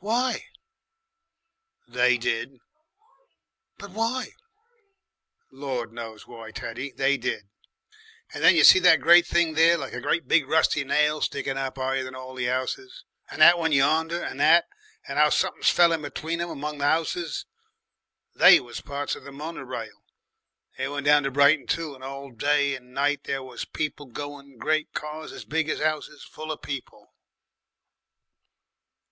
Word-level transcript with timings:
"Why?" 0.00 0.46
"They 1.86 2.18
did." 2.18 2.58
"But 3.78 3.92
why?" 3.92 4.32
"Lord 5.52 5.92
knows 5.92 6.26
why, 6.26 6.50
Teddy. 6.50 6.90
They 6.90 7.16
did. 7.16 7.48
Then 8.34 8.56
you 8.56 8.64
see 8.64 8.80
that 8.80 9.00
great 9.00 9.28
thing 9.28 9.54
there 9.54 9.78
like 9.78 9.92
a 9.92 10.00
great 10.00 10.26
big 10.26 10.48
rusty 10.48 10.82
nail 10.82 11.20
sticking 11.20 11.56
up 11.56 11.78
higher 11.78 12.02
than 12.02 12.16
all 12.16 12.34
the 12.34 12.46
houses, 12.46 13.04
and 13.30 13.40
that 13.42 13.60
one 13.60 13.70
yonder, 13.70 14.20
and 14.20 14.40
that, 14.40 14.66
and 15.06 15.18
how 15.20 15.30
something's 15.30 15.70
fell 15.70 15.92
in 15.92 16.02
between 16.02 16.40
'em 16.40 16.50
among 16.50 16.78
the 16.78 16.84
houses. 16.88 17.46
They 18.34 18.58
was 18.58 18.80
parts 18.80 19.14
of 19.14 19.22
the 19.22 19.30
mono 19.30 19.60
rail. 19.62 20.02
They 20.78 20.88
went 20.88 21.06
down 21.06 21.22
to 21.22 21.30
Brighton 21.30 21.68
too 21.68 21.94
and 21.94 22.02
all 22.02 22.32
day 22.32 22.74
and 22.74 22.92
night 22.92 23.22
there 23.22 23.44
was 23.44 23.64
people 23.66 24.06
going, 24.06 24.58
great 24.58 24.92
cars 24.94 25.30
as 25.30 25.44
big 25.44 25.68
as 25.68 25.80
'ouses 25.80 26.24
full 26.24 26.50
of 26.50 26.60
people." 26.60 27.14